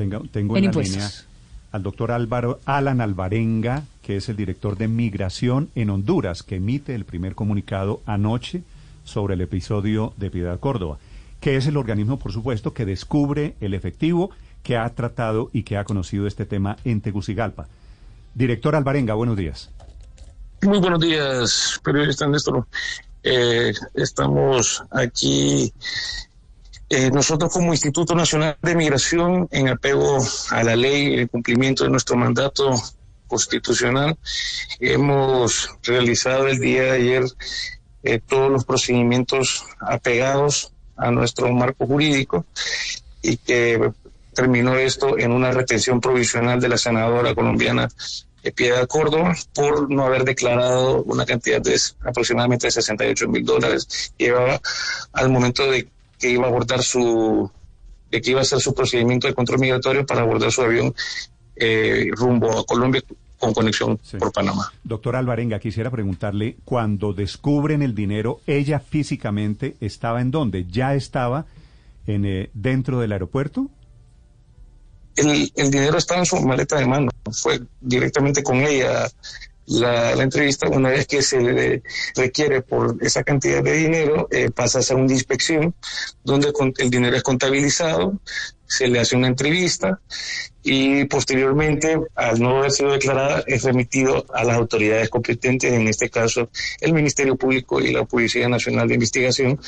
Tengo, 0.00 0.22
tengo 0.32 0.56
en, 0.56 0.64
la 0.64 0.70
línea 0.70 1.10
al 1.72 1.82
doctor 1.82 2.10
Álvaro 2.10 2.58
Alan 2.64 3.02
Alvarenga, 3.02 3.82
que 4.00 4.16
es 4.16 4.30
el 4.30 4.36
director 4.36 4.78
de 4.78 4.88
Migración 4.88 5.68
en 5.74 5.90
Honduras, 5.90 6.42
que 6.42 6.56
emite 6.56 6.94
el 6.94 7.04
primer 7.04 7.34
comunicado 7.34 8.00
anoche 8.06 8.62
sobre 9.04 9.34
el 9.34 9.42
episodio 9.42 10.14
de 10.16 10.30
Piedad 10.30 10.58
Córdoba, 10.58 10.96
que 11.38 11.56
es 11.56 11.66
el 11.66 11.76
organismo, 11.76 12.18
por 12.18 12.32
supuesto, 12.32 12.72
que 12.72 12.86
descubre 12.86 13.56
el 13.60 13.74
efectivo 13.74 14.30
que 14.62 14.78
ha 14.78 14.88
tratado 14.88 15.50
y 15.52 15.64
que 15.64 15.76
ha 15.76 15.84
conocido 15.84 16.26
este 16.26 16.46
tema 16.46 16.78
en 16.84 17.02
Tegucigalpa. 17.02 17.68
Director 18.34 18.76
Alvarenga, 18.76 19.12
buenos 19.12 19.36
días. 19.36 19.68
Muy 20.62 20.78
buenos 20.78 21.00
días, 21.00 21.78
periodista 21.84 22.26
Néstor. 22.26 22.66
Eh, 23.22 23.74
estamos 23.92 24.82
aquí 24.92 25.70
eh, 26.90 27.10
nosotros 27.12 27.52
como 27.52 27.72
Instituto 27.72 28.16
Nacional 28.16 28.56
de 28.60 28.74
Migración, 28.74 29.48
en 29.52 29.68
apego 29.68 30.18
a 30.50 30.64
la 30.64 30.74
ley, 30.74 31.14
el 31.14 31.30
cumplimiento 31.30 31.84
de 31.84 31.90
nuestro 31.90 32.16
mandato 32.16 32.72
constitucional, 33.28 34.18
hemos 34.80 35.70
realizado 35.84 36.48
el 36.48 36.58
día 36.58 36.82
de 36.82 36.90
ayer 36.90 37.24
eh, 38.02 38.18
todos 38.18 38.50
los 38.50 38.64
procedimientos 38.64 39.64
apegados 39.78 40.72
a 40.96 41.12
nuestro 41.12 41.52
marco 41.52 41.86
jurídico 41.86 42.44
y 43.22 43.36
que 43.36 43.92
terminó 44.34 44.76
esto 44.76 45.16
en 45.16 45.30
una 45.30 45.52
retención 45.52 46.00
provisional 46.00 46.60
de 46.60 46.70
la 46.70 46.76
senadora 46.76 47.36
colombiana 47.36 47.88
Piedad 48.54 48.88
Córdoba 48.88 49.36
por 49.54 49.90
no 49.90 50.06
haber 50.06 50.24
declarado 50.24 51.02
una 51.02 51.26
cantidad 51.26 51.60
de 51.60 51.78
aproximadamente 52.00 52.70
68 52.70 53.28
mil 53.28 53.44
dólares. 53.44 54.12
Llevaba 54.16 54.60
al 55.12 55.28
momento 55.28 55.70
de 55.70 55.88
que 56.20 56.30
iba 56.30 56.44
a 56.44 56.48
abordar 56.48 56.82
su, 56.82 57.50
que 58.10 58.22
iba 58.30 58.40
a 58.40 58.42
hacer 58.42 58.60
su 58.60 58.74
procedimiento 58.74 59.26
de 59.26 59.34
control 59.34 59.60
migratorio 59.60 60.06
para 60.06 60.20
abordar 60.20 60.52
su 60.52 60.62
avión 60.62 60.94
eh, 61.56 62.10
rumbo 62.12 62.58
a 62.58 62.64
Colombia 62.64 63.02
con 63.38 63.54
conexión 63.54 63.98
por 64.18 64.32
Panamá. 64.32 64.70
Doctor 64.84 65.16
Alvarenga, 65.16 65.58
quisiera 65.58 65.90
preguntarle, 65.90 66.56
cuando 66.64 67.14
descubren 67.14 67.80
el 67.80 67.94
dinero, 67.94 68.40
¿ella 68.46 68.80
físicamente 68.80 69.76
estaba 69.80 70.20
en 70.20 70.30
dónde? 70.30 70.66
¿Ya 70.68 70.94
estaba 70.94 71.46
en, 72.06 72.26
eh, 72.26 72.50
dentro 72.52 73.00
del 73.00 73.12
aeropuerto? 73.12 73.70
El, 75.16 75.50
el, 75.56 75.70
dinero 75.70 75.96
estaba 75.96 76.20
en 76.20 76.26
su 76.26 76.36
maleta 76.36 76.76
de 76.76 76.86
mano, 76.86 77.10
fue 77.32 77.60
directamente 77.80 78.42
con 78.42 78.58
ella 78.58 79.10
la, 79.70 80.12
entrevista, 80.22 80.68
una 80.68 80.90
vez 80.90 81.06
que 81.06 81.22
se 81.22 81.40
le 81.40 81.82
requiere 82.16 82.62
por 82.62 82.96
esa 83.00 83.22
cantidad 83.22 83.62
de 83.62 83.72
dinero, 83.72 84.26
eh, 84.30 84.50
pasa 84.50 84.80
a 84.92 84.96
una 84.96 85.12
inspección 85.12 85.74
donde 86.24 86.52
el 86.78 86.90
dinero 86.90 87.16
es 87.16 87.22
contabilizado, 87.22 88.18
se 88.66 88.88
le 88.88 89.00
hace 89.00 89.16
una 89.16 89.28
entrevista 89.28 90.00
y 90.62 91.04
posteriormente, 91.04 91.98
al 92.14 92.40
no 92.40 92.58
haber 92.58 92.70
sido 92.72 92.92
declarada, 92.92 93.42
es 93.46 93.64
remitido 93.64 94.26
a 94.34 94.44
las 94.44 94.56
autoridades 94.56 95.08
competentes, 95.08 95.72
en 95.72 95.86
este 95.88 96.10
caso 96.10 96.50
el 96.80 96.92
Ministerio 96.92 97.36
Público 97.36 97.80
y 97.80 97.92
la 97.92 98.04
Policía 98.04 98.48
Nacional 98.48 98.88
de 98.88 98.94
Investigación, 98.94 99.58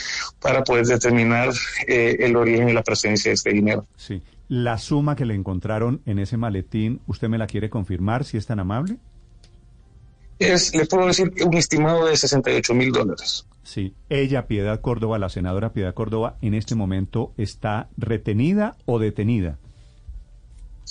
para 0.41 0.65
poder 0.65 0.87
determinar 0.87 1.51
eh, 1.87 2.17
el 2.21 2.37
origen 2.37 2.69
y 2.69 2.73
la 2.73 2.83
presencia 2.83 3.31
de 3.31 3.35
este 3.35 3.51
dinero. 3.53 3.87
Sí. 3.97 4.21
La 4.49 4.77
suma 4.79 5.17
que 5.17 5.25
le 5.25 5.35
encontraron 5.35 6.03
en 6.07 6.19
ese 6.19 6.37
maletín, 6.37 7.01
¿usted 7.07 7.29
me 7.29 7.39
la 7.39 7.47
quiere 7.47 7.71
confirmar 7.71 8.25
si 8.25 8.37
es 8.37 8.47
tan 8.47 8.61
amable? 8.61 8.99
Es, 10.45 10.75
le 10.75 10.87
puedo 10.87 11.07
decir, 11.07 11.33
un 11.45 11.55
estimado 11.55 12.07
de 12.07 12.17
68 12.17 12.75
mil 12.75 12.93
dólares. 12.93 13.47
Sí, 13.63 13.95
ella, 14.09 14.47
Piedad 14.47 14.81
Córdoba, 14.81 15.19
la 15.19 15.29
senadora 15.29 15.73
Piedad 15.73 15.95
Córdoba, 15.95 16.37
en 16.43 16.55
este 16.55 16.75
momento 16.75 17.33
está 17.37 17.89
retenida 17.97 18.77
o 18.87 18.99
detenida. 18.99 19.59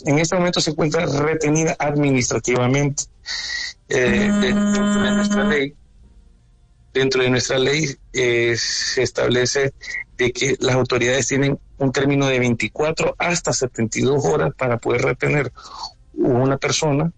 En 0.05 0.19
este 0.19 0.35
momento 0.35 0.61
se 0.61 0.71
encuentra 0.71 1.05
retenida 1.05 1.75
administrativamente. 1.77 3.03
Eh, 3.89 4.31
dentro 4.41 5.01
de 5.01 5.11
nuestra 5.11 5.43
ley, 5.43 5.75
dentro 6.93 7.23
de 7.23 7.29
nuestra 7.29 7.59
ley 7.59 7.85
eh, 8.13 8.55
se 8.57 9.03
establece 9.03 9.73
de 10.17 10.31
que 10.31 10.55
las 10.59 10.75
autoridades 10.75 11.27
tienen 11.27 11.59
un 11.77 11.91
término 11.91 12.27
de 12.27 12.39
24 12.39 13.15
hasta 13.17 13.53
72 13.53 14.23
horas 14.25 14.53
para 14.57 14.77
poder 14.77 15.01
retener 15.01 15.51
una 16.13 16.57
persona 16.57 17.11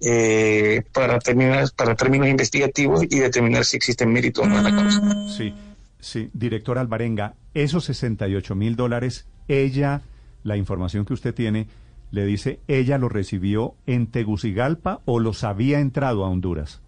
eh, 0.00 0.82
para, 0.92 1.18
terminar, 1.18 1.68
para 1.74 1.94
términos 1.94 2.28
investigativos 2.28 3.02
y 3.04 3.18
determinar 3.18 3.64
si 3.64 3.76
existe 3.76 4.06
mérito 4.06 4.42
o 4.42 4.46
no 4.46 4.58
en 4.58 4.64
la 4.64 4.70
causa. 4.70 5.00
Sí, 5.28 5.54
sí, 6.00 6.30
director 6.34 6.78
Alvarenga, 6.78 7.34
esos 7.54 7.84
68 7.86 8.54
mil 8.54 8.76
dólares, 8.76 9.26
ella, 9.48 10.02
la 10.42 10.56
información 10.56 11.04
que 11.04 11.14
usted 11.14 11.34
tiene, 11.34 11.68
le 12.10 12.24
dice, 12.24 12.60
¿ella 12.68 12.98
lo 12.98 13.08
recibió 13.08 13.74
en 13.86 14.06
Tegucigalpa 14.06 15.00
o 15.06 15.18
los 15.18 15.44
había 15.44 15.80
entrado 15.80 16.24
a 16.24 16.28
Honduras? 16.28 16.80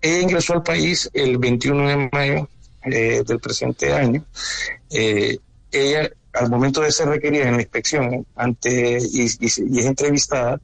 Ella 0.00 0.20
ingresó 0.20 0.54
al 0.54 0.62
país 0.62 1.10
el 1.12 1.38
21 1.38 1.88
de 1.88 2.08
mayo 2.12 2.48
eh, 2.84 3.22
del 3.26 3.40
presente 3.40 3.92
año. 3.92 4.24
Eh, 4.90 5.38
ella, 5.72 6.10
al 6.34 6.50
momento 6.50 6.80
de 6.80 6.92
ser 6.92 7.08
requerida 7.08 7.48
en 7.48 7.56
la 7.56 7.62
inspección 7.62 8.26
ante 8.36 8.98
y, 8.98 9.22
y 9.22 9.46
es 9.46 9.86
entrevistada, 9.86 10.60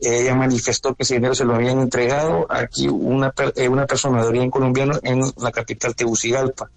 ella 0.00 0.34
manifestó 0.34 0.94
que 0.94 1.02
ese 1.02 1.14
dinero 1.14 1.34
se 1.34 1.44
lo 1.44 1.54
habían 1.54 1.80
entregado 1.80 2.46
aquí 2.48 2.88
una, 2.88 3.32
eh, 3.56 3.68
una 3.68 3.86
persona 3.86 4.22
de 4.22 4.28
origen 4.28 4.50
colombiano 4.50 4.98
en 5.02 5.20
la 5.36 5.50
capital 5.50 5.94
Tegucigalpa. 5.94 6.70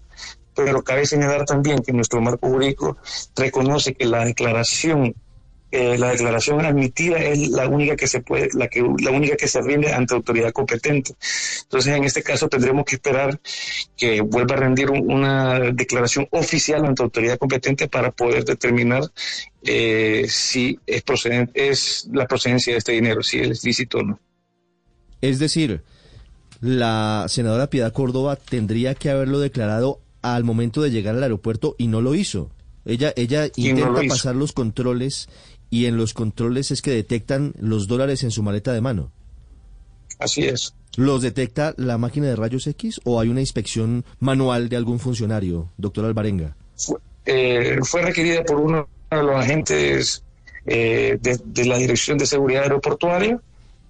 Pero 0.54 0.82
cabe 0.82 1.06
señalar 1.06 1.44
también 1.44 1.78
que 1.82 1.92
nuestro 1.92 2.20
marco 2.20 2.48
jurídico 2.48 2.98
reconoce 3.34 3.94
que 3.94 4.04
la 4.04 4.24
declaración 4.24 5.14
eh, 5.72 5.96
la 5.96 6.10
declaración 6.10 6.64
admitida 6.66 7.16
es 7.16 7.48
la 7.48 7.66
única 7.66 7.96
que 7.96 8.06
se 8.06 8.20
puede, 8.20 8.50
la 8.52 8.68
que 8.68 8.82
la 8.82 9.10
única 9.10 9.36
que 9.36 9.48
se 9.48 9.62
rinde 9.62 9.90
ante 9.90 10.14
autoridad 10.14 10.52
competente. 10.52 11.14
Entonces, 11.62 11.96
en 11.96 12.04
este 12.04 12.22
caso 12.22 12.46
tendremos 12.48 12.84
que 12.84 12.96
esperar 12.96 13.40
que 13.96 14.20
vuelva 14.20 14.54
a 14.54 14.58
rendir 14.58 14.90
una 14.90 15.58
declaración 15.72 16.28
oficial 16.30 16.84
ante 16.84 17.02
autoridad 17.02 17.38
competente 17.38 17.88
para 17.88 18.10
poder 18.10 18.44
determinar 18.44 19.02
eh, 19.64 20.26
si 20.28 20.78
es 20.86 21.02
procedente, 21.02 21.70
es 21.70 22.06
la 22.12 22.26
procedencia 22.26 22.74
de 22.74 22.78
este 22.78 22.92
dinero, 22.92 23.22
si 23.22 23.38
es 23.38 23.64
lícito 23.64 23.98
o 23.98 24.02
no. 24.02 24.20
Es 25.22 25.38
decir, 25.38 25.82
la 26.60 27.24
senadora 27.28 27.70
Piedad 27.70 27.94
Córdoba 27.94 28.36
tendría 28.36 28.94
que 28.94 29.08
haberlo 29.08 29.40
declarado 29.40 30.00
al 30.20 30.44
momento 30.44 30.82
de 30.82 30.90
llegar 30.90 31.16
al 31.16 31.22
aeropuerto 31.22 31.76
y 31.78 31.86
no 31.86 32.02
lo 32.02 32.14
hizo. 32.14 32.50
Ella, 32.84 33.12
ella 33.16 33.48
intenta 33.56 34.02
pasar 34.08 34.34
los 34.34 34.52
controles 34.52 35.28
y 35.72 35.86
en 35.86 35.96
los 35.96 36.12
controles 36.12 36.70
es 36.70 36.82
que 36.82 36.90
detectan 36.90 37.54
los 37.58 37.88
dólares 37.88 38.22
en 38.24 38.30
su 38.30 38.42
maleta 38.42 38.74
de 38.74 38.82
mano. 38.82 39.10
Así 40.18 40.42
es. 40.42 40.74
¿Los 40.96 41.22
detecta 41.22 41.72
la 41.78 41.96
máquina 41.96 42.26
de 42.26 42.36
rayos 42.36 42.66
X 42.66 43.00
o 43.04 43.18
hay 43.18 43.30
una 43.30 43.40
inspección 43.40 44.04
manual 44.20 44.68
de 44.68 44.76
algún 44.76 45.00
funcionario, 45.00 45.70
doctor 45.78 46.04
Alvarenga? 46.04 46.54
Fue, 46.76 46.98
eh, 47.24 47.80
requerida 48.02 48.44
por 48.44 48.60
uno 48.60 48.86
de 49.10 49.22
los 49.22 49.34
agentes 49.34 50.22
eh, 50.66 51.18
de, 51.22 51.64
la 51.64 51.78
Dirección 51.78 52.18
de 52.18 52.26
Seguridad 52.26 52.64
Aeroportuaria 52.64 53.40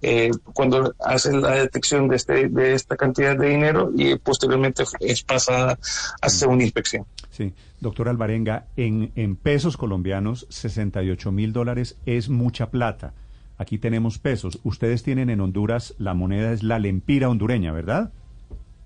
eh, 0.03 0.31
cuando 0.53 0.93
hacen 0.99 1.41
la 1.41 1.55
detección 1.55 2.07
de, 2.07 2.17
este, 2.17 2.49
de 2.49 2.73
esta 2.73 2.97
cantidad 2.97 3.37
de 3.37 3.47
dinero 3.47 3.91
y 3.95 4.15
posteriormente 4.17 4.83
es 4.99 5.23
pasada 5.23 5.79
a 6.21 6.25
hacer 6.25 6.49
una 6.49 6.63
inspección. 6.63 7.05
Sí, 7.31 7.53
doctor 7.79 8.09
Alvarenga, 8.09 8.67
en, 8.75 9.11
en 9.15 9.35
pesos 9.35 9.77
colombianos, 9.77 10.45
68 10.49 11.31
mil 11.31 11.53
dólares 11.53 11.97
es 12.05 12.29
mucha 12.29 12.69
plata. 12.69 13.13
Aquí 13.57 13.77
tenemos 13.77 14.19
pesos. 14.19 14.59
Ustedes 14.63 15.03
tienen 15.03 15.29
en 15.29 15.39
Honduras, 15.39 15.95
la 15.97 16.13
moneda 16.13 16.51
es 16.51 16.63
la 16.63 16.79
lempira 16.79 17.29
hondureña, 17.29 17.71
¿verdad? 17.71 18.11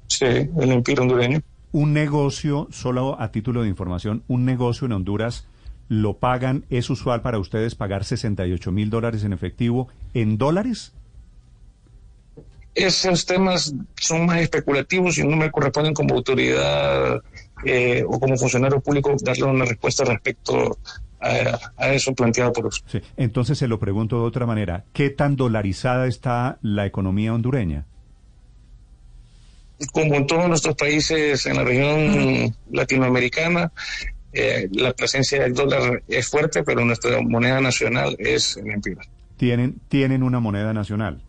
Sí, 0.08 0.26
el 0.26 0.70
lempira 0.70 1.02
hondureño. 1.02 1.42
Un 1.72 1.94
negocio, 1.94 2.68
solo 2.72 3.20
a 3.20 3.32
título 3.32 3.64
de 3.64 3.70
información, 3.70 4.24
un 4.28 4.46
negocio 4.46 4.86
en 4.86 4.94
Honduras 4.94 5.48
lo 5.90 6.18
pagan, 6.18 6.66
es 6.70 6.90
usual 6.90 7.22
para 7.22 7.40
ustedes 7.40 7.76
pagar 7.76 8.04
68 8.04 8.72
mil 8.72 8.90
dólares 8.90 9.24
en 9.24 9.34
efectivo 9.34 9.88
en 10.14 10.38
dólares? 10.38 10.94
Esos 12.78 13.26
temas 13.26 13.74
son 14.00 14.28
más 14.28 14.40
especulativos 14.40 15.18
y 15.18 15.24
no 15.24 15.36
me 15.36 15.50
corresponden 15.50 15.96
como 15.96 16.14
autoridad 16.14 17.24
eh, 17.66 18.04
o 18.08 18.20
como 18.20 18.38
funcionario 18.38 18.80
público 18.80 19.16
darle 19.20 19.46
una 19.46 19.66
respuesta 19.66 20.04
respecto 20.04 20.78
a, 21.20 21.92
eso 21.92 22.14
planteado 22.14 22.54
por 22.54 22.68
usted. 22.68 23.02
Entonces 23.18 23.58
se 23.58 23.68
lo 23.68 23.80
pregunto 23.80 24.22
de 24.22 24.28
otra 24.28 24.46
manera, 24.46 24.86
¿qué 24.94 25.10
tan 25.10 25.36
dolarizada 25.36 26.06
está 26.06 26.60
la 26.62 26.86
economía 26.86 27.34
hondureña? 27.34 27.86
Como 29.92 30.14
en 30.14 30.28
todos 30.28 30.48
nuestros 30.48 30.76
países 30.76 31.48
en 31.48 31.56
la 31.56 31.64
región 31.64 32.56
latinoamericana, 32.70 33.72
eh, 34.34 34.70
la 34.72 34.94
presencia 34.94 35.42
del 35.42 35.56
dólar 35.56 36.04
es 36.08 36.28
fuerte, 36.28 36.62
pero 36.62 36.86
nuestra 36.86 37.20
moneda 37.24 37.60
nacional 37.60 38.16
es 38.20 38.56
el 38.58 38.70
empira. 38.70 39.02
¿Tienen, 39.36 39.82
¿Tienen 39.88 40.22
una 40.22 40.40
moneda 40.40 40.74
nacional? 40.74 41.24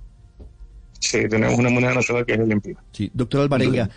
Sí, 1.00 1.28
tenemos 1.28 1.58
una 1.58 1.70
moneda 1.70 1.94
nacional 1.94 2.26
que 2.26 2.34
es 2.34 2.40
el 2.40 2.52
empira. 2.52 2.82
Sí, 2.92 3.10
doctor 3.14 3.42
Alvarenga. 3.42 3.90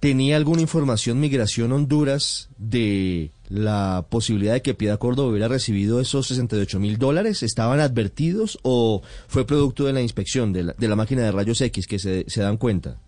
¿Tenía 0.00 0.36
alguna 0.36 0.60
información 0.60 1.18
Migración 1.18 1.72
Honduras 1.72 2.50
de 2.58 3.30
la 3.48 4.04
posibilidad 4.10 4.52
de 4.52 4.60
que 4.60 4.74
Piedad 4.74 4.98
Córdoba 4.98 5.30
hubiera 5.30 5.48
recibido 5.48 5.98
esos 5.98 6.26
68 6.26 6.78
mil 6.78 6.98
dólares? 6.98 7.42
¿Estaban 7.42 7.80
advertidos 7.80 8.58
o 8.62 9.00
fue 9.28 9.46
producto 9.46 9.84
de 9.84 9.94
la 9.94 10.02
inspección 10.02 10.52
de 10.52 10.64
la, 10.64 10.74
de 10.76 10.88
la 10.88 10.96
máquina 10.96 11.22
de 11.22 11.32
rayos 11.32 11.58
X 11.62 11.86
que 11.86 11.98
se, 11.98 12.26
se 12.28 12.42
dan 12.42 12.58
cuenta? 12.58 12.98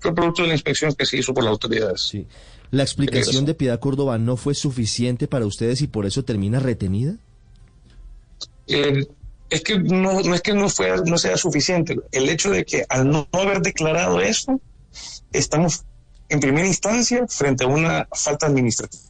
Fue 0.00 0.14
producto 0.14 0.42
de 0.42 0.48
la 0.48 0.54
inspección 0.54 0.92
que 0.94 1.06
se 1.06 1.16
hizo 1.16 1.32
por 1.32 1.42
las 1.42 1.52
autoridades. 1.52 2.02
Sí. 2.02 2.26
¿La 2.70 2.82
explicación 2.82 3.46
de 3.46 3.54
Piedad 3.54 3.80
Córdoba 3.80 4.18
no 4.18 4.36
fue 4.36 4.54
suficiente 4.54 5.26
para 5.26 5.46
ustedes 5.46 5.82
y 5.82 5.86
por 5.86 6.06
eso 6.06 6.22
termina 6.22 6.60
retenida? 6.60 7.16
Eh, 8.66 9.06
es 9.50 9.62
que 9.62 9.78
no, 9.78 10.20
no 10.20 10.34
es 10.34 10.40
que 10.40 10.54
no, 10.54 10.68
fue, 10.68 10.94
no 11.04 11.18
sea 11.18 11.36
suficiente. 11.36 11.98
El 12.12 12.28
hecho 12.28 12.50
de 12.50 12.64
que 12.64 12.84
al 12.88 13.10
no 13.10 13.28
haber 13.32 13.60
declarado 13.60 14.20
eso, 14.20 14.60
estamos 15.32 15.84
en 16.28 16.40
primera 16.40 16.66
instancia 16.66 17.26
frente 17.28 17.64
a 17.64 17.66
una 17.66 18.08
falta 18.12 18.46
administrativa. 18.46 19.02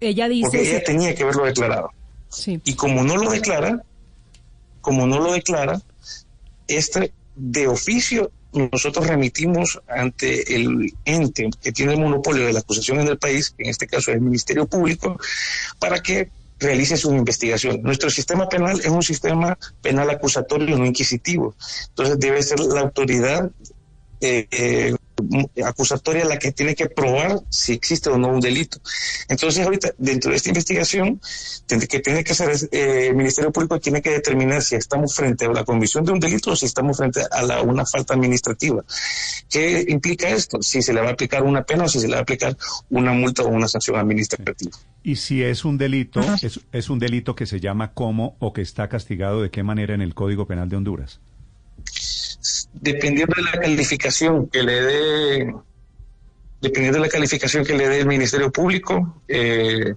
Ella 0.00 0.28
dice... 0.28 0.42
Porque 0.42 0.70
ella 0.70 0.84
tenía 0.84 1.14
que 1.14 1.22
haberlo 1.22 1.46
declarado. 1.46 1.90
Sí. 2.28 2.60
Y 2.64 2.74
como 2.74 3.02
no 3.02 3.16
lo 3.16 3.30
declara, 3.30 3.82
como 4.82 5.06
no 5.06 5.18
lo 5.20 5.32
declara, 5.32 5.80
este 6.68 7.12
de 7.34 7.66
oficio 7.66 8.30
nosotros 8.52 9.06
remitimos 9.06 9.80
ante 9.88 10.54
el 10.54 10.92
ente 11.04 11.50
que 11.60 11.72
tiene 11.72 11.92
el 11.92 12.00
monopolio 12.00 12.46
de 12.46 12.52
la 12.52 12.60
acusación 12.60 13.00
en 13.00 13.08
el 13.08 13.18
país, 13.18 13.50
que 13.50 13.64
en 13.64 13.70
este 13.70 13.86
caso 13.86 14.10
es 14.10 14.16
el 14.16 14.22
Ministerio 14.22 14.66
Público, 14.66 15.18
para 15.78 16.00
que 16.00 16.30
realice 16.58 16.96
su 16.96 17.14
investigación. 17.14 17.82
Nuestro 17.82 18.10
sistema 18.10 18.48
penal 18.48 18.80
es 18.80 18.88
un 18.88 19.02
sistema 19.02 19.58
penal 19.82 20.10
acusatorio, 20.10 20.76
no 20.78 20.86
inquisitivo. 20.86 21.54
Entonces 21.88 22.18
debe 22.18 22.42
ser 22.42 22.60
la 22.60 22.80
autoridad 22.80 23.50
eh, 24.20 24.46
eh, 24.50 24.94
acusatoria 25.64 26.24
la 26.24 26.38
que 26.38 26.52
tiene 26.52 26.74
que 26.74 26.88
probar 26.88 27.40
si 27.48 27.72
existe 27.72 28.10
o 28.10 28.18
no 28.18 28.28
un 28.28 28.40
delito. 28.40 28.78
Entonces 29.28 29.64
ahorita 29.64 29.94
dentro 29.98 30.30
de 30.30 30.36
esta 30.36 30.50
investigación 30.50 31.20
que 31.66 32.00
tiene 32.00 32.22
que 32.22 32.32
hacer 32.32 32.50
eh, 32.70 33.08
el 33.08 33.16
Ministerio 33.16 33.50
Público 33.52 33.80
tiene 33.80 34.02
que 34.02 34.10
determinar 34.10 34.62
si 34.62 34.76
estamos 34.76 35.14
frente 35.14 35.46
a 35.46 35.48
la 35.48 35.64
comisión 35.64 36.04
de 36.04 36.12
un 36.12 36.20
delito 36.20 36.52
o 36.52 36.56
si 36.56 36.66
estamos 36.66 36.98
frente 36.98 37.22
a 37.30 37.42
la, 37.42 37.62
una 37.62 37.86
falta 37.86 38.14
administrativa. 38.14 38.84
¿Qué 39.48 39.84
implica 39.88 40.28
esto? 40.28 40.62
Si 40.62 40.82
se 40.82 40.92
le 40.92 41.00
va 41.00 41.08
a 41.08 41.12
aplicar 41.12 41.42
una 41.42 41.62
pena 41.62 41.84
o 41.84 41.88
si 41.88 42.00
se 42.00 42.08
le 42.08 42.14
va 42.14 42.20
a 42.20 42.22
aplicar 42.22 42.56
una 42.90 43.12
multa 43.12 43.42
o 43.42 43.48
una 43.48 43.68
sanción 43.68 43.96
administrativa. 43.96 44.76
Y 45.06 45.16
si 45.16 45.42
es 45.42 45.64
un 45.64 45.78
delito, 45.78 46.20
es, 46.42 46.60
es 46.72 46.90
un 46.90 46.98
delito 46.98 47.36
que 47.36 47.46
se 47.46 47.60
llama 47.60 47.92
como 47.92 48.36
o 48.40 48.52
que 48.52 48.62
está 48.62 48.88
castigado 48.88 49.40
de 49.40 49.50
qué 49.50 49.62
manera 49.62 49.94
en 49.94 50.02
el 50.02 50.14
Código 50.14 50.46
Penal 50.46 50.68
de 50.68 50.76
Honduras 50.76 51.20
dependiendo 52.72 53.34
de 53.36 53.42
la 53.42 53.52
calificación 53.52 54.48
que 54.48 54.62
le 54.62 54.82
dé, 54.82 55.54
dependiendo 56.60 56.98
de 56.98 57.06
la 57.06 57.10
calificación 57.10 57.64
que 57.64 57.76
le 57.76 57.88
dé 57.88 58.00
el 58.00 58.06
Ministerio 58.06 58.50
Público, 58.50 59.22
eh, 59.28 59.94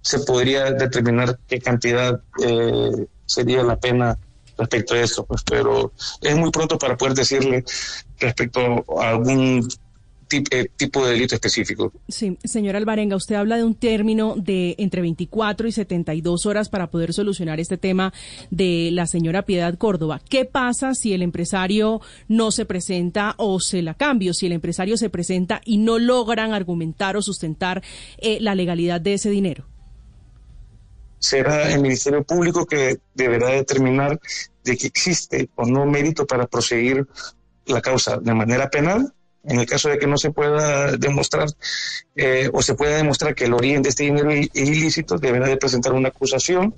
se 0.00 0.18
podría 0.20 0.72
determinar 0.72 1.38
qué 1.46 1.58
cantidad 1.58 2.20
eh, 2.44 3.06
sería 3.26 3.62
la 3.62 3.76
pena 3.76 4.18
respecto 4.56 4.94
a 4.94 5.00
esto, 5.00 5.24
pues, 5.24 5.42
pero 5.42 5.92
es 6.22 6.36
muy 6.36 6.50
pronto 6.50 6.78
para 6.78 6.96
poder 6.96 7.14
decirle 7.14 7.64
respecto 8.18 8.84
a 9.00 9.10
algún 9.10 9.68
tipo 10.28 11.04
de 11.04 11.12
delito 11.12 11.34
específico. 11.34 11.92
Sí, 12.08 12.38
señor 12.44 12.76
Alvarenga, 12.76 13.16
usted 13.16 13.34
habla 13.34 13.56
de 13.56 13.64
un 13.64 13.74
término 13.74 14.34
de 14.36 14.74
entre 14.78 15.00
24 15.00 15.66
y 15.68 15.72
72 15.72 16.46
horas 16.46 16.68
para 16.68 16.90
poder 16.90 17.12
solucionar 17.12 17.60
este 17.60 17.76
tema 17.76 18.12
de 18.50 18.90
la 18.92 19.06
señora 19.06 19.42
Piedad 19.42 19.76
Córdoba. 19.76 20.20
¿Qué 20.28 20.44
pasa 20.44 20.94
si 20.94 21.12
el 21.12 21.22
empresario 21.22 22.00
no 22.28 22.50
se 22.50 22.64
presenta 22.64 23.34
o 23.38 23.60
se 23.60 23.82
la 23.82 23.94
cambio? 23.94 24.34
Si 24.34 24.46
el 24.46 24.52
empresario 24.52 24.96
se 24.96 25.10
presenta 25.10 25.60
y 25.64 25.78
no 25.78 25.98
logran 25.98 26.52
argumentar 26.52 27.16
o 27.16 27.22
sustentar 27.22 27.82
eh, 28.18 28.38
la 28.40 28.54
legalidad 28.54 29.00
de 29.00 29.14
ese 29.14 29.30
dinero. 29.30 29.66
Será 31.18 31.72
el 31.72 31.80
Ministerio 31.80 32.22
Público 32.22 32.64
que 32.64 32.98
deberá 33.14 33.48
determinar 33.48 34.20
de 34.62 34.76
que 34.76 34.86
existe 34.86 35.48
o 35.56 35.66
no 35.66 35.84
mérito 35.84 36.26
para 36.26 36.46
proseguir 36.46 37.06
la 37.66 37.80
causa 37.80 38.18
de 38.18 38.34
manera 38.34 38.70
penal 38.70 39.12
en 39.44 39.60
el 39.60 39.66
caso 39.66 39.88
de 39.88 39.98
que 39.98 40.06
no 40.06 40.18
se 40.18 40.30
pueda 40.30 40.96
demostrar 40.96 41.48
eh, 42.16 42.50
o 42.52 42.62
se 42.62 42.74
pueda 42.74 42.96
demostrar 42.96 43.34
que 43.34 43.44
el 43.44 43.54
origen 43.54 43.82
de 43.82 43.90
este 43.90 44.04
dinero 44.04 44.30
es 44.30 44.48
ilícito, 44.54 45.18
deberá 45.18 45.46
de 45.46 45.56
presentar 45.56 45.92
una 45.92 46.08
acusación 46.08 46.74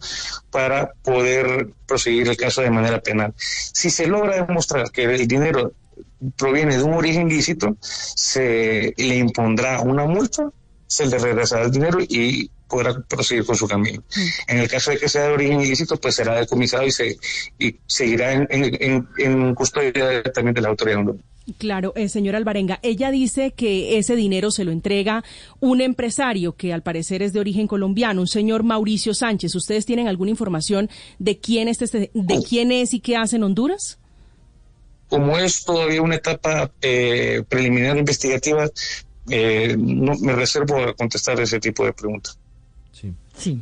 para 0.50 0.92
poder 1.02 1.68
proseguir 1.86 2.28
el 2.28 2.36
caso 2.36 2.62
de 2.62 2.70
manera 2.70 3.00
penal. 3.00 3.34
Si 3.36 3.90
se 3.90 4.06
logra 4.06 4.44
demostrar 4.44 4.90
que 4.90 5.04
el 5.04 5.26
dinero 5.26 5.72
proviene 6.36 6.76
de 6.76 6.82
un 6.82 6.94
origen 6.94 7.30
ilícito, 7.30 7.76
se 7.80 8.94
le 8.96 9.16
impondrá 9.16 9.80
una 9.80 10.04
multa, 10.04 10.50
se 10.86 11.06
le 11.06 11.18
regresará 11.18 11.64
el 11.64 11.70
dinero 11.70 11.98
y 12.00 12.50
podrá 12.68 13.00
proseguir 13.00 13.44
con 13.44 13.56
su 13.56 13.66
camino. 13.66 14.02
Mm. 14.14 14.50
En 14.52 14.58
el 14.58 14.68
caso 14.68 14.90
de 14.90 14.98
que 14.98 15.08
sea 15.08 15.24
de 15.24 15.32
origen 15.32 15.60
ilícito, 15.60 15.96
pues 15.96 16.14
será 16.14 16.36
decomisado 16.36 16.86
y, 16.86 16.92
se, 16.92 17.16
y 17.58 17.76
seguirá 17.86 18.32
en, 18.32 18.46
en, 18.50 19.08
en 19.18 19.54
custodia 19.54 20.22
también 20.32 20.54
de 20.54 20.60
la 20.60 20.68
autoridad 20.68 20.98
Claro, 21.58 21.93
eh, 21.97 22.08
señora 22.08 22.38
Alvarenga, 22.38 22.79
ella 22.82 23.11
dice 23.11 23.52
que 23.52 23.99
ese 23.99 24.17
dinero 24.17 24.50
se 24.50 24.64
lo 24.64 24.73
entrega 24.73 25.25
un 25.61 25.81
empresario 25.81 26.56
que 26.56 26.73
al 26.73 26.82
parecer 26.82 27.23
es 27.23 27.32
de 27.32 27.41
origen 27.41 27.67
colombiano, 27.67 28.20
un 28.20 28.26
señor 28.26 28.62
Mauricio 28.62 29.14
Sánchez. 29.14 29.55
¿Ustedes 29.55 29.87
tienen 29.87 30.08
alguna 30.08 30.31
información 30.31 30.91
de 31.19 31.38
quién 31.38 31.69
es, 31.69 31.81
este, 31.82 32.11
de 32.12 32.38
oh. 32.38 32.43
quién 32.43 32.73
es 32.73 32.94
y 32.94 33.00
qué 33.00 33.17
hace 33.17 33.37
en 33.37 33.44
Honduras? 33.44 33.99
Como 35.08 35.37
es 35.38 35.64
todavía 35.64 36.02
una 36.02 36.17
etapa 36.17 36.70
eh, 36.81 37.43
preliminar 37.49 37.97
investigativa, 37.97 38.69
eh, 39.29 39.76
no 39.79 40.12
me 40.20 40.35
reservo 40.35 40.76
a 40.76 40.94
contestar 40.94 41.41
ese 41.41 41.58
tipo 41.58 41.85
de 41.85 41.93
preguntas. 41.93 42.38
Sí. 42.93 43.12
Sí. 43.37 43.61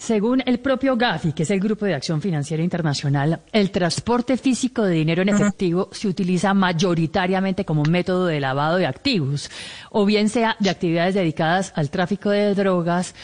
Según 0.00 0.42
el 0.46 0.60
propio 0.60 0.96
GAFI, 0.96 1.34
que 1.34 1.42
es 1.42 1.50
el 1.50 1.60
Grupo 1.60 1.84
de 1.84 1.92
Acción 1.92 2.22
Financiera 2.22 2.62
Internacional, 2.62 3.42
el 3.52 3.70
transporte 3.70 4.38
físico 4.38 4.82
de 4.82 4.94
dinero 4.94 5.20
en 5.20 5.28
efectivo 5.28 5.90
se 5.92 6.08
utiliza 6.08 6.54
mayoritariamente 6.54 7.66
como 7.66 7.82
método 7.82 8.24
de 8.24 8.40
lavado 8.40 8.78
de 8.78 8.86
activos, 8.86 9.50
o 9.90 10.06
bien 10.06 10.30
sea 10.30 10.56
de 10.58 10.70
actividades 10.70 11.14
dedicadas 11.14 11.74
al 11.76 11.90
tráfico 11.90 12.30
de 12.30 12.54
drogas, 12.54 13.14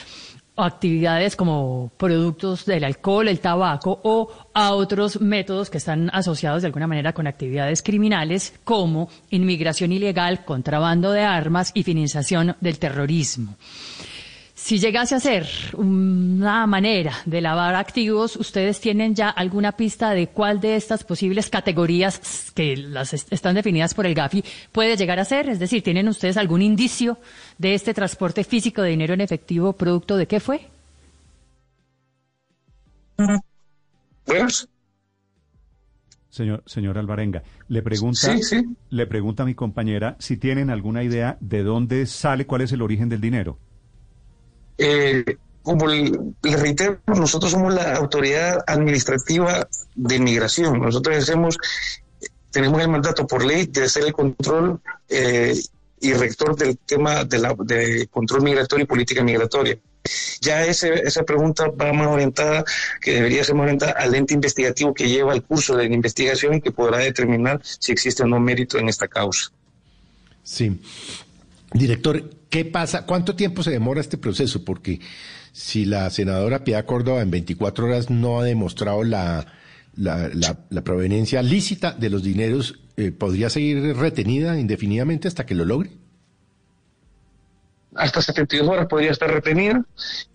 o 0.55 0.63
actividades 0.63 1.35
como 1.35 1.91
productos 1.97 2.67
del 2.67 2.85
alcohol, 2.85 3.29
el 3.29 3.41
tabaco 3.41 3.99
o 4.05 4.31
a 4.53 4.73
otros 4.73 5.21
métodos 5.23 5.71
que 5.71 5.79
están 5.79 6.11
asociados 6.13 6.61
de 6.61 6.67
alguna 6.67 6.87
manera 6.87 7.15
con 7.15 7.27
actividades 7.27 7.83
criminales 7.83 8.53
como 8.65 9.09
inmigración 9.31 9.93
ilegal, 9.93 10.45
contrabando 10.45 11.11
de 11.13 11.23
armas 11.23 11.71
y 11.73 11.85
financiación 11.85 12.55
del 12.61 12.79
terrorismo. 12.79 13.57
Si 14.67 14.81
llegase 14.81 15.15
a 15.15 15.21
ser 15.21 15.47
una 15.75 16.67
manera 16.67 17.13
de 17.25 17.41
lavar 17.41 17.77
activos, 17.77 18.35
¿ustedes 18.35 18.81
tienen 18.81 19.15
ya 19.15 19.31
alguna 19.31 19.71
pista 19.71 20.11
de 20.11 20.27
cuál 20.27 20.61
de 20.61 20.75
estas 20.75 21.05
posibles 21.05 21.49
categorías 21.51 22.51
que 22.53 22.77
las 22.77 23.15
están 23.15 23.55
definidas 23.55 23.95
por 23.95 24.07
el 24.07 24.15
GAFI 24.17 24.43
puede 24.73 24.97
llegar 24.97 25.21
a 25.21 25.25
ser? 25.25 25.49
Es 25.49 25.61
decir, 25.61 25.85
¿tienen 25.85 26.09
ustedes 26.09 26.37
algún 26.37 26.63
indicio 26.63 27.17
de 27.59 27.75
este 27.75 27.95
transporte 27.95 28.43
físico 28.43 28.83
de 28.83 28.91
dinero 28.91 29.15
en 29.15 29.21
efectivo 29.21 29.73
producto 29.73 30.17
de 30.17 30.27
qué 30.27 30.41
fue? 30.41 30.63
Buenas. 34.27 34.69
Señor, 36.29 36.65
señor 36.67 36.99
Alvarenga, 36.99 37.45
le 37.69 37.83
pregunta, 37.83 38.35
le 38.91 39.07
pregunta 39.07 39.45
a 39.45 39.47
mi 39.47 39.55
compañera 39.55 40.17
si 40.19 40.37
tienen 40.37 40.71
alguna 40.71 41.05
idea 41.05 41.37
de 41.39 41.63
dónde 41.63 42.05
sale, 42.07 42.47
cuál 42.47 42.63
es 42.63 42.73
el 42.73 42.83
origen 42.83 43.09
del 43.09 43.21
dinero. 43.21 43.61
Eh, 44.79 45.25
como 45.63 45.89
le, 45.89 46.13
reitero, 46.43 47.01
nosotros 47.09 47.51
somos 47.51 47.75
la 47.75 47.97
autoridad 47.97 48.63
administrativa 48.69 49.69
de 49.97 50.15
inmigración. 50.15 50.81
Nosotros 50.81 51.17
hacemos, 51.17 51.59
tenemos 52.53 52.81
el 52.81 52.89
mandato 52.89 53.27
por 53.27 53.45
ley 53.45 53.67
de 53.67 53.83
hacer 53.83 54.05
el 54.05 54.13
control 54.13 54.81
eh, 55.09 55.61
y 56.01 56.13
rector 56.13 56.55
del 56.57 56.79
tema 56.79 57.25
de, 57.25 57.39
la, 57.39 57.57
de 57.59 58.07
control 58.07 58.43
migratorio 58.43 58.85
y 58.85 58.87
política 58.87 59.25
migratoria. 59.25 59.77
Ya 60.41 60.65
ese, 60.65 60.95
esa 60.95 61.25
pregunta 61.25 61.69
va 61.69 61.93
más 61.93 62.07
orientada, 62.07 62.65
que 63.01 63.15
debería 63.15 63.43
ser 63.43 63.57
más 63.57 63.65
orientada 63.65 63.93
al 63.93 64.15
ente 64.15 64.35
investigativo 64.35 64.95
que 64.95 65.09
lleva 65.09 65.35
el 65.35 65.43
curso 65.43 65.77
de 65.77 65.87
investigación 65.87 66.55
y 66.55 66.61
que 66.61 66.71
podrá 66.71 66.99
determinar 66.99 67.61
si 67.65 67.91
existe 67.91 68.23
o 68.23 68.27
no 68.27 68.39
mérito 68.39 68.79
en 68.79 68.89
esta 68.89 69.09
causa. 69.09 69.51
Sí. 70.45 70.81
Director, 71.73 72.23
¿qué 72.57 72.65
pasa? 72.65 73.05
¿Cuánto 73.05 73.37
tiempo 73.37 73.63
se 73.63 73.71
demora 73.71 74.01
este 74.01 74.17
proceso? 74.17 74.65
Porque 74.65 74.99
si 75.53 75.85
la 75.85 76.09
senadora 76.09 76.65
Piedad 76.65 76.87
Córdoba 76.87 77.21
en 77.21 77.31
24 77.31 77.85
horas 77.85 78.09
no 78.09 78.41
ha 78.41 78.45
demostrado 78.45 79.05
la, 79.05 79.45
la, 79.95 80.31
la, 80.71 80.83
proveniencia 80.83 81.43
lícita 81.43 81.93
de 81.93 82.09
los 82.09 82.23
dineros, 82.23 82.79
eh, 82.97 83.13
¿podría 83.13 83.51
seguir 83.51 83.95
retenida 83.95 84.59
indefinidamente 84.59 85.29
hasta 85.29 85.45
que 85.45 85.55
lo 85.55 85.67
logre? 85.67 85.91
Hasta 87.95 88.23
72 88.23 88.67
horas 88.67 88.87
podría 88.87 89.11
estar 89.11 89.31
retenida 89.31 89.85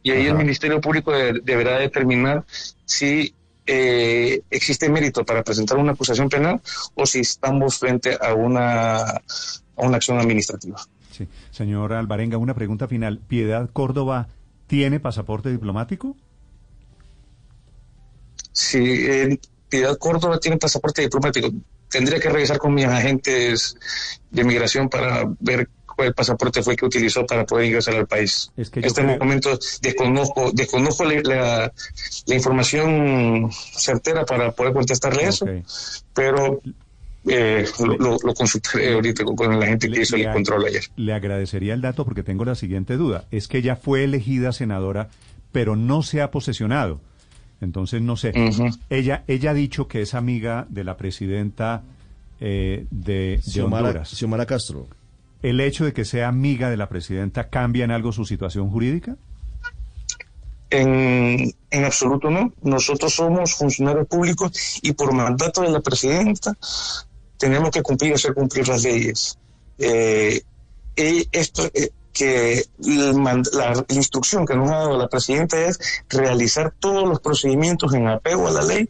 y 0.03 0.11
ahí 0.11 0.27
el 0.27 0.35
Ministerio 0.35 0.79
Público 0.79 1.11
deberá 1.11 1.79
determinar 1.79 2.45
si 2.85 3.33
eh, 3.65 4.41
existe 4.51 4.89
mérito 4.89 5.25
para 5.25 5.43
presentar 5.43 5.79
una 5.79 5.93
acusación 5.93 6.29
penal 6.29 6.61
o 6.93 7.03
si 7.07 7.21
estamos 7.21 7.79
frente 7.79 8.15
a 8.21 8.35
una, 8.35 8.99
a 9.01 9.21
una 9.77 9.95
acción 9.95 10.19
administrativa. 10.19 10.85
Sí. 11.11 11.27
Señor 11.51 11.93
Alvarenga, 11.93 12.37
una 12.37 12.53
pregunta 12.53 12.87
final. 12.87 13.19
¿Piedad 13.19 13.69
Córdoba 13.71 14.29
tiene 14.67 14.99
pasaporte 14.99 15.49
diplomático? 15.49 16.15
Sí, 18.51 18.83
eh, 18.83 19.39
Piedad 19.69 19.97
Córdoba 19.97 20.39
tiene 20.39 20.57
pasaporte 20.57 21.01
diplomático. 21.01 21.49
Tendría 21.89 22.19
que 22.19 22.29
revisar 22.29 22.57
con 22.57 22.73
mis 22.73 22.85
agentes 22.85 23.75
de 24.29 24.43
migración 24.43 24.89
para 24.89 25.29
ver 25.39 25.69
cuál 25.95 26.13
pasaporte 26.13 26.63
fue 26.63 26.75
que 26.75 26.85
utilizó 26.85 27.25
para 27.25 27.45
poder 27.45 27.67
ingresar 27.67 27.95
al 27.95 28.07
país. 28.07 28.51
en 28.55 28.85
este 28.85 29.03
momento 29.03 29.57
desconozco, 29.81 30.51
desconozco 30.53 31.03
la, 31.05 31.71
información 32.27 33.49
certera 33.51 34.25
para 34.25 34.51
poder 34.51 34.73
contestarle 34.73 35.27
eso, 35.27 35.45
pero 36.13 36.61
eh, 37.27 37.65
lo, 37.99 38.17
consultaré 38.33 38.93
ahorita 38.93 39.23
con, 39.23 39.59
la 39.59 39.65
gente 39.65 39.89
que 39.89 40.01
hizo 40.01 40.15
el 40.15 40.31
control 40.31 40.65
ayer. 40.65 40.83
Le 40.95 41.13
agradecería 41.13 41.73
el 41.73 41.81
dato 41.81 42.03
porque 42.03 42.23
tengo 42.23 42.45
la 42.45 42.55
siguiente 42.55 42.97
duda. 42.97 43.25
Es 43.31 43.47
que 43.47 43.59
ella 43.59 43.75
fue 43.75 44.03
elegida 44.03 44.51
senadora, 44.51 45.09
pero 45.51 45.75
no 45.75 46.01
se 46.01 46.21
ha 46.21 46.31
posesionado. 46.31 46.99
Entonces, 47.61 48.01
no 48.01 48.17
sé. 48.17 48.33
ella, 48.89 49.23
ella 49.27 49.51
ha 49.51 49.53
dicho 49.53 49.87
que 49.87 50.01
es 50.01 50.15
amiga 50.15 50.65
de 50.69 50.83
la 50.83 50.97
presidenta 50.97 51.83
eh, 52.39 52.85
de, 52.89 53.39
Honduras. 53.63 54.09
Xiomara 54.09 54.47
Castro. 54.47 54.87
¿El 55.43 55.59
hecho 55.59 55.85
de 55.85 55.93
que 55.93 56.05
sea 56.05 56.27
amiga 56.27 56.71
de 56.71 56.77
la 56.77 56.89
presidenta 56.89 57.49
cambia 57.49 57.85
en 57.85 57.91
algo 57.91 58.11
su 58.11 58.25
situación 58.25 58.69
jurídica? 58.71 59.15
En, 60.71 61.53
en, 61.69 61.85
absoluto 61.85 62.31
no. 62.31 62.51
Nosotros 62.63 63.13
somos 63.13 63.53
funcionarios 63.53 64.07
públicos 64.07 64.79
y 64.81 64.93
por 64.93 65.13
mandato 65.13 65.61
de 65.61 65.69
la 65.69 65.81
presidenta 65.81 66.57
tenemos 67.41 67.71
que 67.71 67.81
cumplir 67.81 68.11
y 68.11 68.13
hacer 68.13 68.35
cumplir 68.35 68.67
las 68.67 68.83
leyes. 68.83 69.37
Eh, 69.79 70.43
esto, 70.95 71.63
eh, 71.73 71.89
que 72.13 72.65
la, 72.77 73.85
instrucción 73.89 74.45
que 74.45 74.55
nos 74.55 74.69
ha 74.69 74.75
dado 74.75 74.97
la 74.97 75.07
presidenta 75.07 75.59
es 75.59 75.79
realizar 76.07 76.71
todos 76.77 77.09
los 77.09 77.19
procedimientos 77.19 77.95
en 77.95 78.07
apego 78.07 78.47
a 78.47 78.51
la 78.51 78.61
ley 78.61 78.87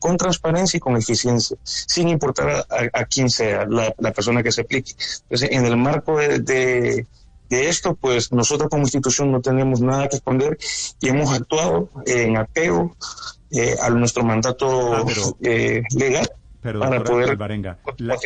con 0.00 0.16
transparencia 0.16 0.78
y 0.78 0.80
con 0.80 0.96
eficiencia, 0.96 1.56
sin 1.62 2.08
importar 2.08 2.66
a, 2.92 3.04
quién 3.04 3.30
sea 3.30 3.66
la, 3.66 4.12
persona 4.12 4.42
que 4.42 4.50
se 4.50 4.62
aplique. 4.62 4.94
Entonces, 5.22 5.50
en 5.52 5.64
el 5.64 5.76
marco 5.76 6.18
de, 6.18 6.40
de, 6.40 7.06
esto, 7.68 7.94
pues 7.94 8.32
nosotros 8.32 8.68
como 8.68 8.82
institución 8.82 9.30
no 9.30 9.40
tenemos 9.40 9.80
nada 9.80 10.08
que 10.08 10.16
esconder 10.16 10.58
y 11.00 11.08
hemos 11.08 11.32
actuado 11.32 11.88
en 12.06 12.36
apego 12.36 12.96
eh, 13.52 13.76
a 13.80 13.90
nuestro 13.90 14.24
mandato 14.24 14.94
ah, 14.94 15.04
eh, 15.42 15.82
legal. 15.94 16.28
Para 16.62 17.02
poder... 17.02 17.38
la, 17.98 18.18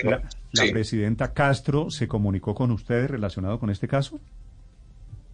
¿La 0.53 0.71
presidenta 0.71 1.33
Castro 1.33 1.91
se 1.91 2.07
comunicó 2.07 2.55
con 2.55 2.71
ustedes 2.71 3.11
relacionado 3.11 3.59
con 3.59 3.71
este 3.71 3.89
caso? 3.89 4.21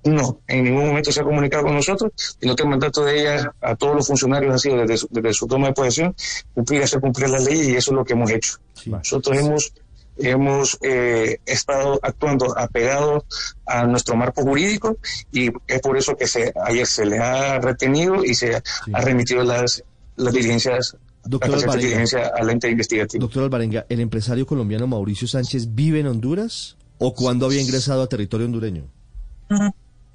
No, 0.04 0.40
en 0.48 0.64
ningún 0.64 0.88
momento 0.88 1.12
se 1.12 1.20
ha 1.20 1.24
comunicado 1.24 1.62
con 1.62 1.74
nosotros, 1.74 2.10
sino 2.40 2.56
que 2.56 2.62
el 2.64 2.68
mandato 2.68 3.04
de 3.04 3.20
ella. 3.20 3.54
A 3.60 3.76
todos 3.76 3.96
los 3.96 4.06
funcionarios 4.06 4.54
ha 4.54 4.58
sido 4.58 4.76
desde 4.78 5.32
su, 5.32 5.46
toma 5.46 5.68
de 5.68 5.74
posesión. 5.74 6.14
Cumplir, 6.54 6.82
hacer 6.82 7.00
cumplir 7.00 7.30
la 7.30 7.38
ley 7.38 7.70
y 7.70 7.76
eso 7.76 7.92
es 7.92 7.96
lo 7.96 8.04
que 8.04 8.14
hemos 8.14 8.30
hecho. 8.30 8.58
Nosotros 8.86 9.38
hemos 9.38 9.72
hemos 10.18 10.78
eh, 10.82 11.38
estado 11.46 11.98
actuando 12.02 12.56
apegado 12.58 13.24
a 13.64 13.86
nuestro 13.86 14.14
marco 14.14 14.42
jurídico 14.42 14.98
y 15.32 15.50
es 15.66 15.80
por 15.80 15.96
eso 15.96 16.14
que 16.16 16.26
se, 16.26 16.52
ayer 16.66 16.86
se 16.86 17.06
le 17.06 17.18
ha 17.18 17.58
retenido 17.58 18.22
y 18.22 18.34
se 18.34 18.56
ha 18.56 19.00
remitido 19.00 19.42
las, 19.42 19.82
las 20.16 20.34
diligencias 20.34 20.96
Doctor 21.24 21.54
Alvarenga, 21.54 22.32
al 22.36 22.50
ente 22.50 22.70
investigativo. 22.70 23.22
Doctor 23.22 23.44
Alvarenga, 23.44 23.86
¿el 23.88 24.00
empresario 24.00 24.46
colombiano 24.46 24.86
Mauricio 24.86 25.28
Sánchez 25.28 25.74
vive 25.74 26.00
en 26.00 26.06
Honduras 26.06 26.76
o 26.98 27.14
cuándo 27.14 27.46
había 27.46 27.60
ingresado 27.60 28.02
a 28.02 28.08
territorio 28.08 28.46
hondureño? 28.46 28.84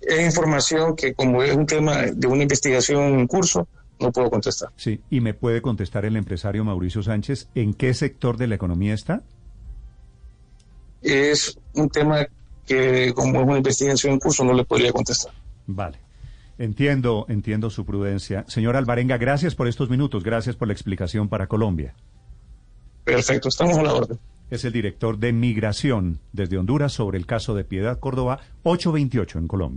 Es 0.02 0.26
información 0.26 0.96
que 0.96 1.14
como 1.14 1.44
es 1.44 1.56
un 1.56 1.66
tema 1.66 2.04
de 2.14 2.28
una 2.28 2.44
investigación 2.44 3.20
en 3.20 3.28
curso, 3.28 3.68
no 4.00 4.12
puedo 4.12 4.30
contestar. 4.30 4.70
Sí, 4.76 5.02
y 5.10 5.22
me 5.22 5.34
puede 5.34 5.62
contestar 5.62 6.06
el 6.06 6.16
empresario 6.16 6.64
Mauricio 6.64 7.02
Sánchez, 7.02 7.48
¿en 7.56 7.74
qué 7.74 7.94
sector 7.94 8.38
de 8.38 8.48
la 8.48 8.56
economía 8.56 8.94
está? 8.94 9.24
Es 11.02 11.58
un 11.74 11.90
tema 11.90 12.28
que 12.66 13.14
como 13.14 13.40
es 13.40 13.48
una 13.48 13.58
investigación 13.58 14.14
en 14.14 14.20
curso 14.20 14.44
no 14.44 14.54
le 14.54 14.66
podría 14.66 14.92
contestar. 14.92 15.34
Vale. 15.66 16.07
Entiendo, 16.58 17.26
entiendo 17.30 17.70
su 17.70 17.86
prudencia. 17.86 18.46
Señor 18.48 18.76
Alvarenga, 18.76 19.18
gracias 19.18 19.54
por 19.54 19.68
estos 19.68 19.90
minutos, 19.90 20.24
gracias 20.24 20.56
por 20.56 20.68
la 20.68 20.74
explicación 20.74 21.30
para 21.30 21.48
Colombia. 21.48 21.94
Perfecto, 23.04 23.50
estamos 23.50 23.78
a 23.78 23.84
la 23.84 23.94
orden. 23.94 24.20
Es 24.50 24.66
el 24.66 24.74
director 24.74 25.18
de 25.20 25.34
Migración 25.34 26.20
desde 26.32 26.58
Honduras 26.58 26.94
sobre 26.94 27.18
el 27.18 27.26
caso 27.26 27.54
de 27.54 27.64
Piedad 27.64 28.00
Córdoba 28.00 28.40
828 28.64 29.40
en 29.40 29.48
Colombia. 29.48 29.76